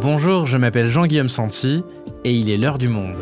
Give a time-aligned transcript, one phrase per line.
[0.00, 1.82] Bonjour, je m'appelle Jean-Guillaume Santi
[2.22, 3.16] et il est l'heure du monde.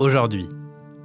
[0.00, 0.48] Aujourd'hui,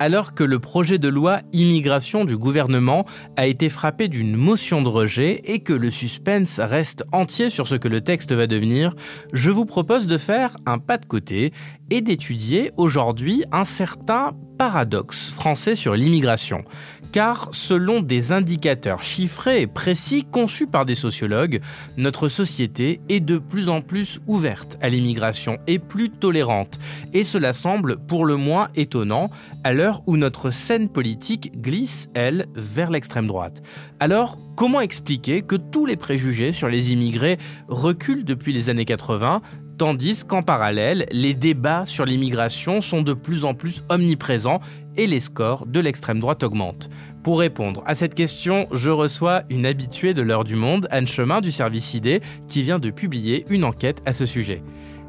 [0.04, 3.06] alors que le projet de loi immigration du gouvernement
[3.38, 7.76] a été frappé d'une motion de rejet et que le suspense reste entier sur ce
[7.76, 8.96] que le texte va devenir,
[9.32, 11.54] je vous propose de faire un pas de côté
[11.94, 16.64] et d'étudier aujourd'hui un certain paradoxe français sur l'immigration.
[17.12, 21.62] Car selon des indicateurs chiffrés et précis conçus par des sociologues,
[21.96, 26.80] notre société est de plus en plus ouverte à l'immigration et plus tolérante.
[27.14, 29.30] Et cela semble pour le moins étonnant
[29.64, 33.62] à l'heure où notre scène politique glisse, elle, vers l'extrême droite.
[34.00, 39.44] Alors, comment expliquer que tous les préjugés sur les immigrés reculent depuis les années 80
[39.78, 44.62] tandis qu'en parallèle, les débats sur l'immigration sont de plus en plus omniprésents
[44.96, 46.90] et les scores de l'extrême droite augmentent.
[47.24, 51.42] Pour répondre à cette question, je reçois une habituée de l'heure du monde, Anne Chemin
[51.42, 54.62] du service ID, qui vient de publier une enquête à ce sujet.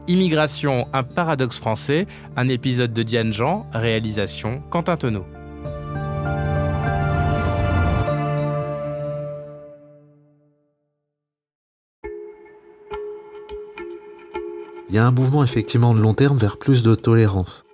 [0.06, 5.24] Immigration, un paradoxe français, un épisode de Diane Jean, réalisation Quentin Tonneau.
[14.94, 17.64] Il y a un mouvement effectivement de long terme vers plus de tolérance.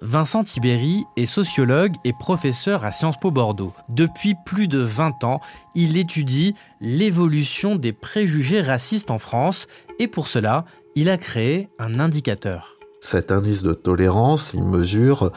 [0.00, 3.72] Vincent Tibéry est sociologue et professeur à Sciences Po Bordeaux.
[3.88, 5.40] Depuis plus de 20 ans,
[5.76, 9.68] il étudie l'évolution des préjugés racistes en France
[10.00, 10.64] et pour cela,
[10.96, 12.80] il a créé un indicateur.
[13.00, 15.30] Cet indice de tolérance, il mesure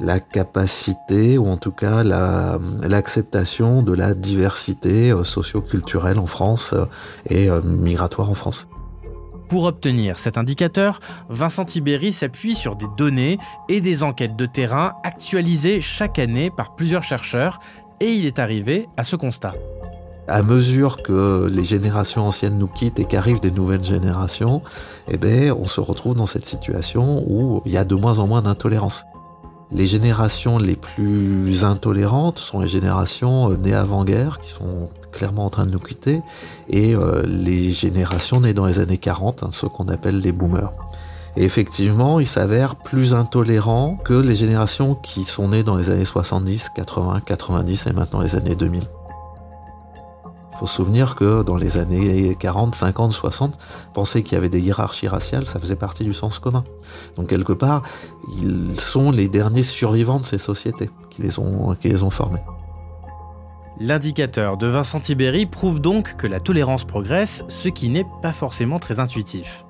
[0.00, 6.86] la capacité ou en tout cas l'acceptation de la diversité euh, socio-culturelle en France euh,
[7.28, 8.66] et euh, migratoire en France.
[9.50, 13.36] Pour obtenir cet indicateur, Vincent Tibéry s'appuie sur des données
[13.68, 17.58] et des enquêtes de terrain actualisées chaque année par plusieurs chercheurs
[17.98, 19.54] et il est arrivé à ce constat.
[20.28, 24.62] À mesure que les générations anciennes nous quittent et qu'arrivent des nouvelles générations,
[25.08, 28.28] eh ben, on se retrouve dans cette situation où il y a de moins en
[28.28, 29.04] moins d'intolérance.
[29.72, 35.50] Les générations les plus intolérantes sont les générations euh, nées avant-guerre, qui sont clairement en
[35.50, 36.20] train de nous quitter,
[36.68, 40.72] et euh, les générations nées dans les années 40, hein, ceux qu'on appelle les boomers.
[41.36, 46.04] Et effectivement, ils s'avèrent plus intolérants que les générations qui sont nées dans les années
[46.04, 48.82] 70, 80, 90 et maintenant les années 2000
[50.60, 53.58] faut se souvenir que dans les années 40, 50, 60,
[53.94, 56.64] penser qu'il y avait des hiérarchies raciales, ça faisait partie du sens commun.
[57.16, 57.82] Donc quelque part,
[58.42, 62.10] ils sont les derniers survivants de ces sociétés qui les ont, qui les ont.
[63.82, 68.78] L'indicateur de Vincent Tibéry prouve donc que la tolérance progresse, ce qui n'est pas forcément
[68.78, 69.64] très intuitif.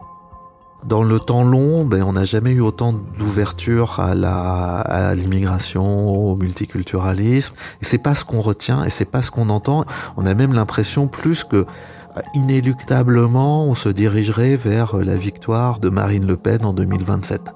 [0.85, 7.55] Dans le temps long, ben, on n'a jamais eu autant d'ouverture à l'immigration, au multiculturalisme.
[7.81, 9.85] Et c'est pas ce qu'on retient et c'est pas ce qu'on entend.
[10.17, 15.89] On a même l'impression plus que euh, inéluctablement, on se dirigerait vers la victoire de
[15.89, 17.53] Marine Le Pen en 2027.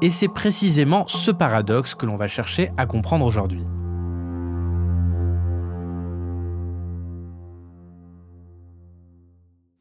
[0.00, 3.64] Et c'est précisément ce paradoxe que l'on va chercher à comprendre aujourd'hui.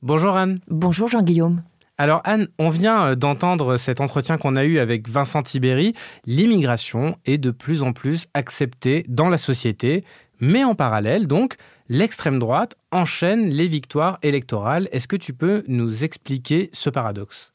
[0.03, 0.61] Bonjour Anne.
[0.67, 1.61] Bonjour Jean-Guillaume.
[1.99, 5.93] Alors Anne, on vient euh, d'entendre cet entretien qu'on a eu avec Vincent Tibéry.
[6.25, 10.03] L'immigration est de plus en plus acceptée dans la société,
[10.39, 11.55] mais en parallèle, donc,
[11.87, 14.89] l'extrême droite enchaîne les victoires électorales.
[14.91, 17.50] Est-ce que tu peux nous expliquer ce paradoxe?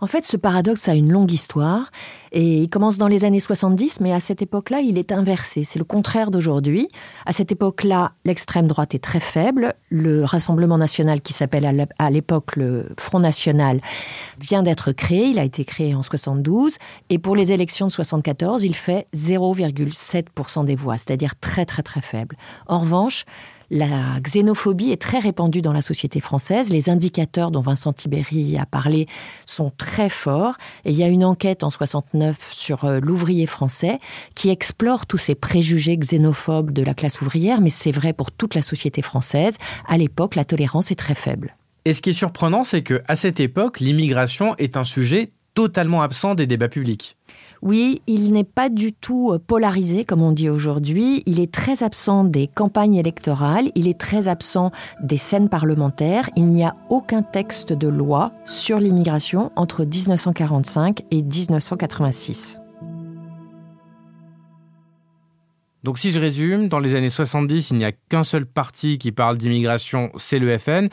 [0.00, 1.90] En fait, ce paradoxe a une longue histoire
[2.32, 5.64] et il commence dans les années 70, mais à cette époque-là, il est inversé.
[5.64, 6.88] C'est le contraire d'aujourd'hui.
[7.26, 9.74] À cette époque-là, l'extrême droite est très faible.
[9.90, 13.80] Le Rassemblement national, qui s'appelle à l'époque le Front national,
[14.38, 15.26] vient d'être créé.
[15.26, 16.78] Il a été créé en 72
[17.10, 22.00] et pour les élections de 74, il fait 0,7% des voix, c'est-à-dire très très très
[22.00, 22.36] faible.
[22.66, 23.24] En revanche,
[23.70, 26.72] la xénophobie est très répandue dans la société française.
[26.72, 29.06] Les indicateurs dont Vincent Tibéry a parlé
[29.46, 30.56] sont très forts.
[30.84, 34.00] Et il y a une enquête en 69 sur euh, l'ouvrier français
[34.34, 38.54] qui explore tous ces préjugés xénophobes de la classe ouvrière, mais c'est vrai pour toute
[38.54, 39.56] la société française.
[39.86, 41.56] À l'époque, la tolérance est très faible.
[41.84, 46.02] Et ce qui est surprenant, c'est que à cette époque, l'immigration est un sujet totalement
[46.02, 47.16] absent des débats publics.
[47.62, 51.22] Oui, il n'est pas du tout euh, polarisé, comme on dit aujourd'hui.
[51.26, 54.70] Il est très absent des campagnes électorales, il est très absent
[55.02, 56.30] des scènes parlementaires.
[56.36, 62.60] Il n'y a aucun texte de loi sur l'immigration entre 1945 et 1986.
[65.82, 69.12] Donc si je résume, dans les années 70, il n'y a qu'un seul parti qui
[69.12, 70.88] parle d'immigration, c'est le FN.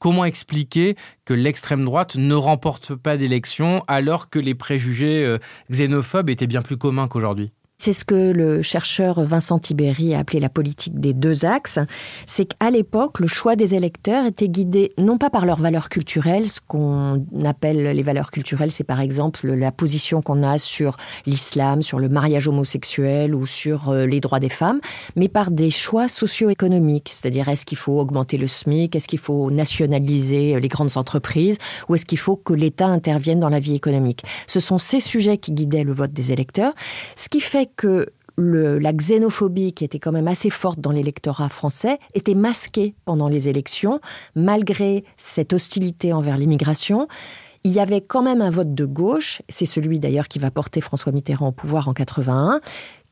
[0.00, 5.38] Comment expliquer que l'extrême droite ne remporte pas d'élection alors que les préjugés euh,
[5.70, 7.52] xénophobes étaient bien plus communs qu'aujourd'hui?
[7.80, 11.78] C'est ce que le chercheur Vincent Tiberi a appelé la politique des deux axes.
[12.26, 16.46] C'est qu'à l'époque, le choix des électeurs était guidé non pas par leurs valeurs culturelles,
[16.46, 21.80] ce qu'on appelle les valeurs culturelles, c'est par exemple la position qu'on a sur l'islam,
[21.80, 24.80] sur le mariage homosexuel ou sur euh, les droits des femmes,
[25.16, 27.08] mais par des choix socio-économiques.
[27.10, 31.56] C'est-à-dire, est-ce qu'il faut augmenter le SMIC, est-ce qu'il faut nationaliser les grandes entreprises,
[31.88, 34.22] ou est-ce qu'il faut que l'État intervienne dans la vie économique?
[34.46, 36.74] Ce sont ces sujets qui guidaient le vote des électeurs,
[37.16, 41.98] ce qui fait que la xénophobie, qui était quand même assez forte dans l'électorat français,
[42.14, 44.00] était masquée pendant les élections,
[44.34, 47.06] malgré cette hostilité envers l'immigration.
[47.64, 50.80] Il y avait quand même un vote de gauche, c'est celui d'ailleurs qui va porter
[50.80, 52.60] François Mitterrand au pouvoir en 81,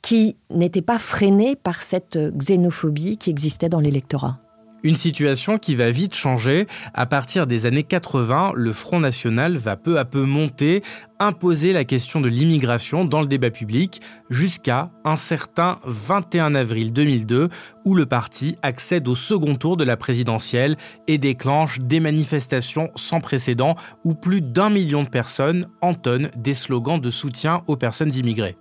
[0.01, 4.39] qui n'était pas freiné par cette xénophobie qui existait dans l'électorat.
[4.85, 6.67] Une situation qui va vite changer.
[6.95, 10.83] À partir des années 80, le Front National va peu à peu monter,
[11.19, 17.49] imposer la question de l'immigration dans le débat public, jusqu'à un certain 21 avril 2002,
[17.85, 20.77] où le parti accède au second tour de la présidentielle
[21.09, 27.01] et déclenche des manifestations sans précédent où plus d'un million de personnes entonnent des slogans
[27.01, 28.57] de soutien aux personnes immigrées.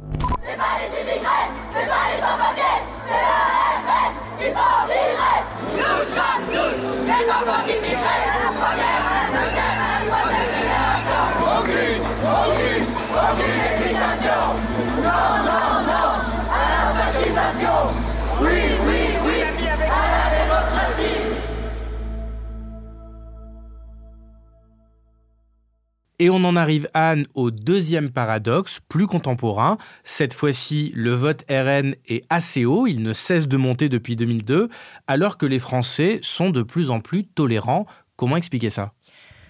[26.20, 29.78] Et on en arrive, Anne, au deuxième paradoxe, plus contemporain.
[30.04, 34.68] Cette fois-ci, le vote RN est assez haut, il ne cesse de monter depuis 2002,
[35.06, 37.86] alors que les Français sont de plus en plus tolérants.
[38.16, 38.94] Comment expliquer ça?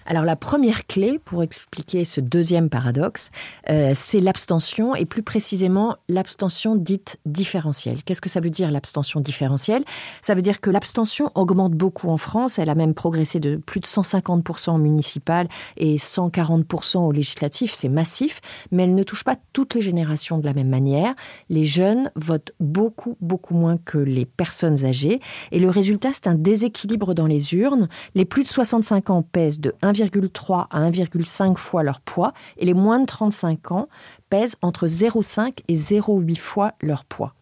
[0.08, 3.28] Alors la première clé pour expliquer ce deuxième paradoxe,
[3.68, 8.02] euh, c'est l'abstention et plus précisément l'abstention dite différentielle.
[8.02, 9.84] Qu'est-ce que ça veut dire l'abstention différentielle?
[10.22, 12.58] Ça veut dire que l'abstention augmente beaucoup en France.
[12.58, 15.46] Elle a même progressé de plus de 150% au municipal
[15.76, 17.74] et 140% au législatif.
[17.74, 18.40] C'est massif,
[18.72, 21.14] mais elle ne touche pas toutes les générations de la même manière.
[21.50, 25.20] Les jeunes votent beaucoup, beaucoup moins que les personnes âgées.
[25.52, 27.90] Et le résultat, c'est un déséquilibre dans les urnes.
[28.14, 32.66] Les plus de 65 ans pèsent de 1, 1,3 à 1,5 fois leur poids et
[32.66, 33.88] les moins de 35 ans
[34.30, 37.34] pèsent entre 0,5 et 0,8 fois leur poids.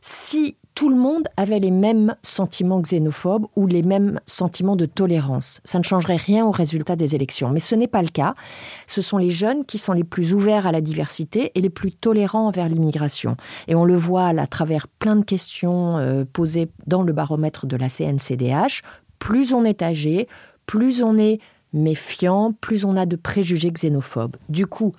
[0.00, 5.60] Si tout le monde avait les mêmes sentiments xénophobes ou les mêmes sentiments de tolérance.
[5.64, 7.50] Ça ne changerait rien au résultat des élections.
[7.50, 8.34] Mais ce n'est pas le cas.
[8.86, 11.92] Ce sont les jeunes qui sont les plus ouverts à la diversité et les plus
[11.92, 13.36] tolérants envers l'immigration.
[13.68, 17.76] Et on le voit à travers plein de questions euh, posées dans le baromètre de
[17.76, 18.82] la CNCDH.
[19.18, 20.26] Plus on est âgé,
[20.66, 21.38] plus on est
[21.72, 24.36] méfiant, plus on a de préjugés xénophobes.
[24.48, 24.94] Du coup,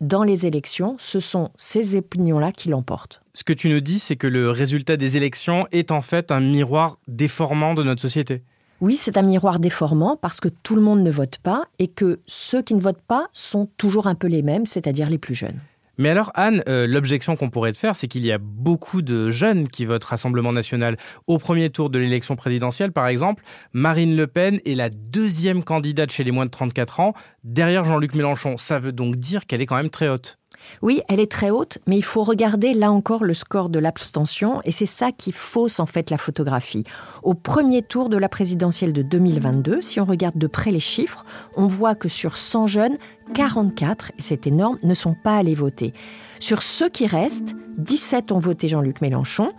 [0.00, 3.22] dans les élections, ce sont ces opinions-là qui l'emportent.
[3.34, 6.40] Ce que tu nous dis, c'est que le résultat des élections est en fait un
[6.40, 8.42] miroir déformant de notre société.
[8.80, 12.18] Oui, c'est un miroir déformant parce que tout le monde ne vote pas et que
[12.26, 15.60] ceux qui ne votent pas sont toujours un peu les mêmes, c'est-à-dire les plus jeunes.
[15.98, 19.30] Mais alors, Anne, euh, l'objection qu'on pourrait te faire, c'est qu'il y a beaucoup de
[19.30, 20.96] jeunes qui votent Rassemblement national.
[21.26, 23.42] Au premier tour de l'élection présidentielle, par exemple,
[23.72, 28.14] Marine Le Pen est la deuxième candidate chez les moins de 34 ans, derrière Jean-Luc
[28.14, 28.56] Mélenchon.
[28.56, 30.38] Ça veut donc dire qu'elle est quand même très haute.
[30.82, 34.60] Oui, elle est très haute, mais il faut regarder là encore le score de l'abstention,
[34.64, 36.84] et c'est ça qui fausse en fait la photographie.
[37.22, 41.24] Au premier tour de la présidentielle de 2022, si on regarde de près les chiffres,
[41.56, 42.96] on voit que sur 100 jeunes,
[43.34, 45.92] 44, et c'est énorme, ne sont pas allés voter.
[46.40, 49.52] Sur ceux qui restent, 17 ont voté Jean-Luc Mélenchon,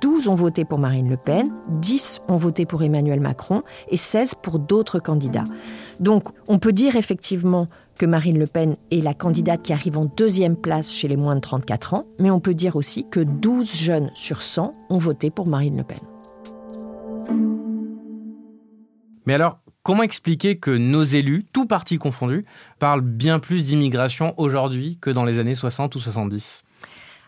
[0.00, 4.36] 12 ont voté pour Marine Le Pen, 10 ont voté pour Emmanuel Macron et 16
[4.42, 5.44] pour d'autres candidats.
[6.00, 7.68] Donc on peut dire effectivement
[8.00, 11.34] que Marine Le Pen est la candidate qui arrive en deuxième place chez les moins
[11.34, 15.30] de 34 ans, mais on peut dire aussi que 12 jeunes sur 100 ont voté
[15.30, 15.98] pour Marine Le Pen.
[19.26, 22.46] Mais alors, comment expliquer que nos élus, tout partis confondus,
[22.78, 26.62] parlent bien plus d'immigration aujourd'hui que dans les années 60 ou 70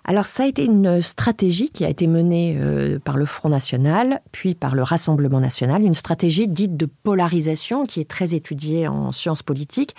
[0.04, 4.21] alors ça a été une stratégie qui a été menée euh, par le Front National,
[4.32, 9.12] puis par le Rassemblement National, une stratégie dite de polarisation qui est très étudiée en
[9.12, 9.94] sciences politiques,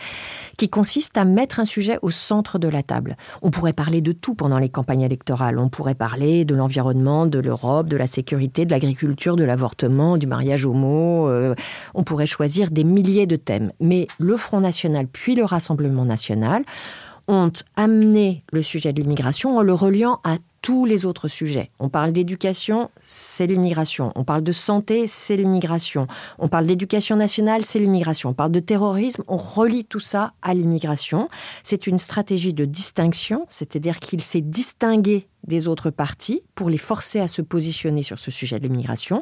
[0.57, 3.15] qui consiste à mettre un sujet au centre de la table.
[3.41, 5.57] On pourrait parler de tout pendant les campagnes électorales.
[5.57, 10.27] On pourrait parler de l'environnement, de l'Europe, de la sécurité, de l'agriculture, de l'avortement, du
[10.27, 11.29] mariage homo.
[11.29, 11.55] Euh,
[11.93, 13.71] on pourrait choisir des milliers de thèmes.
[13.79, 16.63] Mais le Front National puis le Rassemblement National
[17.27, 21.69] ont amené le sujet de l'immigration en le reliant à tous les autres sujets.
[21.77, 24.13] On parle d'éducation, c'est l'immigration.
[24.15, 26.07] On parle de santé, c'est l'immigration.
[26.39, 28.29] On parle d'éducation nationale, c'est l'immigration.
[28.29, 31.27] On parle de terrorisme, on relie tout ça à l'immigration.
[31.63, 37.19] C'est une stratégie de distinction, c'est-à-dire qu'il s'est distingué des autres partis pour les forcer
[37.19, 39.21] à se positionner sur ce sujet de l'immigration.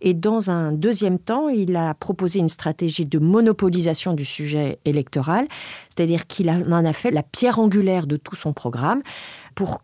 [0.00, 5.48] Et dans un deuxième temps, il a proposé une stratégie de monopolisation du sujet électoral,
[5.88, 9.02] c'est-à-dire qu'il en a fait la pierre angulaire de tout son programme
[9.56, 9.82] pour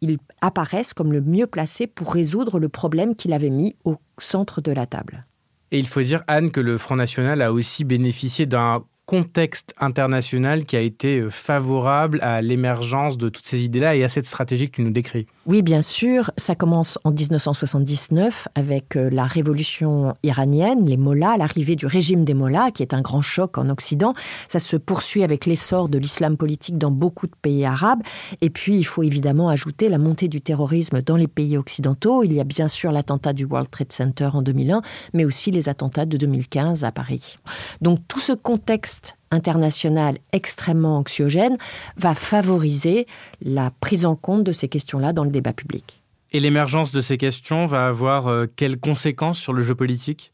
[0.00, 4.60] qu'il apparaisse comme le mieux placé pour résoudre le problème qu'il avait mis au centre
[4.60, 5.26] de la table.
[5.72, 10.64] Et il faut dire, Anne, que le Front National a aussi bénéficié d'un contexte international
[10.64, 14.70] qui a été euh, favorable à l'émergence de toutes ces idées-là et à cette stratégie
[14.70, 16.30] que tu nous décris Oui, bien sûr.
[16.36, 22.34] Ça commence en 1979 avec euh, la révolution iranienne, les mollahs, l'arrivée du régime des
[22.34, 24.14] mollahs, qui est un grand choc en Occident.
[24.46, 28.02] Ça se poursuit avec l'essor de l'islam politique dans beaucoup de pays arabes.
[28.40, 32.22] Et puis, il faut évidemment ajouter la montée du terrorisme dans les pays occidentaux.
[32.22, 34.82] Il y a bien sûr l'attentat du World Trade Center en 2001,
[35.14, 37.38] mais aussi les attentats de 2015 à Paris.
[37.80, 38.99] Donc tout ce contexte
[39.30, 41.56] international extrêmement anxiogène
[41.96, 43.06] va favoriser
[43.42, 46.00] la prise en compte de ces questions-là dans le débat public.
[46.32, 50.32] Et l'émergence de ces questions va avoir euh, quelles conséquences sur le jeu politique?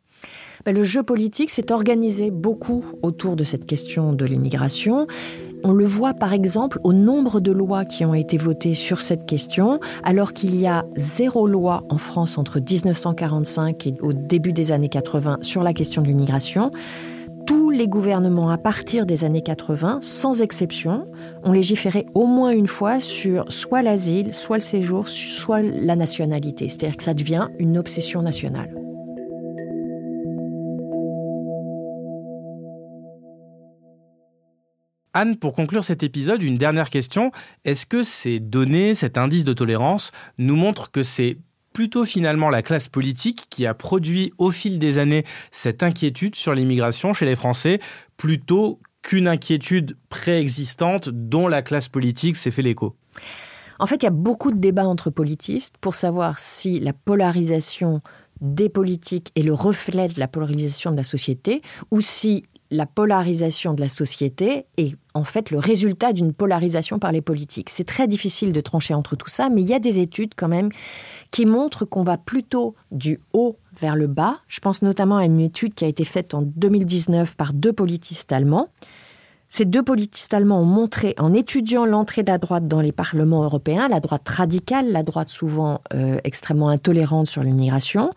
[0.65, 5.07] Ben, le jeu politique s'est organisé beaucoup autour de cette question de l'immigration.
[5.65, 9.27] On le voit par exemple au nombre de lois qui ont été votées sur cette
[9.27, 14.73] question, alors qu'il y a zéro loi en France entre 1945 et au début des
[14.73, 16.71] années 80 sur la question de l'immigration
[17.77, 21.07] les gouvernements à partir des années 80, sans exception,
[21.45, 26.69] ont légiféré au moins une fois sur soit l'asile, soit le séjour, soit la nationalité.
[26.69, 28.75] C'est-à-dire que ça devient une obsession nationale.
[35.13, 37.31] Anne, pour conclure cet épisode, une dernière question.
[37.65, 41.39] Est-ce que ces données, cet indice de tolérance, nous montrent que c'est
[41.77, 46.55] plutôt finalement la classe politique qui a produit au fil des années cette inquiétude sur
[46.55, 47.81] l'immigration chez les Français,
[48.17, 52.97] plutôt qu'une inquiétude préexistante dont la classe politique s'est fait l'écho.
[53.79, 58.01] En fait, il y a beaucoup de débats entre politistes pour savoir si la polarisation
[58.41, 63.75] des politiques est le reflet de la polarisation de la société ou si la polarisation
[63.75, 67.71] de la société est en fait le résultat d'une polarisation par les politiques.
[67.71, 70.49] C'est très difficile de trancher entre tout ça, mais il y a des études quand
[70.49, 70.71] même
[71.31, 74.41] qui montrent qu'on va plutôt du haut vers le bas.
[74.49, 78.33] Je pense notamment à une étude qui a été faite en 2019 par deux politistes
[78.33, 78.69] allemands.
[79.49, 83.45] Ces deux politistes allemands ont montré, en étudiant l'entrée de la droite dans les parlements
[83.45, 88.11] européens, la droite radicale, la droite souvent euh, extrêmement intolérante sur l'immigration,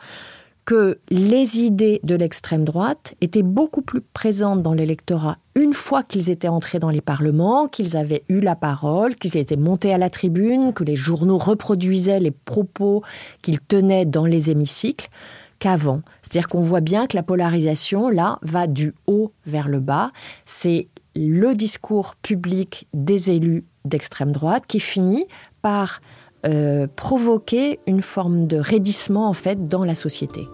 [0.70, 6.30] que les idées de l'extrême droite étaient beaucoup plus présentes dans l'électorat une fois qu'ils
[6.30, 10.12] étaient entrés dans les parlements, qu'ils avaient eu la parole, qu'ils étaient montés à la
[10.12, 13.02] tribune, que les journaux reproduisaient les propos
[13.42, 15.10] qu'ils tenaient dans les hémicycles
[15.58, 16.04] qu'avant.
[16.22, 20.12] C'est-à-dire qu'on voit bien que la polarisation, là, va du haut vers le bas.
[20.46, 25.26] C'est le discours public des élus d'extrême droite qui finit
[25.64, 26.00] par
[26.46, 30.48] euh, provoquer une forme de raidissement en fait dans la société.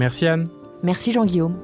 [0.00, 0.48] Merci Anne.
[0.82, 1.58] Merci Jean-Guillaume.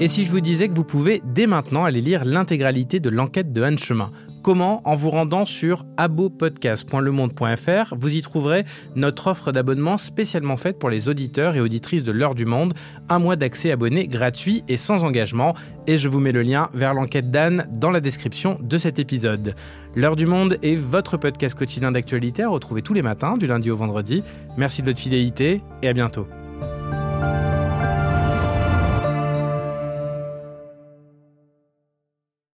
[0.00, 3.52] Et si je vous disais que vous pouvez dès maintenant aller lire l'intégralité de l'enquête
[3.52, 4.10] de Anne Chemin?
[4.48, 8.64] Comment En vous rendant sur abopodcast.lemonde.fr, vous y trouverez
[8.96, 12.72] notre offre d'abonnement spécialement faite pour les auditeurs et auditrices de l'heure du monde,
[13.10, 15.52] un mois d'accès abonné gratuit et sans engagement,
[15.86, 19.54] et je vous mets le lien vers l'enquête d'Anne dans la description de cet épisode.
[19.94, 23.70] L'heure du monde est votre podcast quotidien d'actualité à retrouver tous les matins du lundi
[23.70, 24.22] au vendredi.
[24.56, 26.26] Merci de votre fidélité et à bientôt.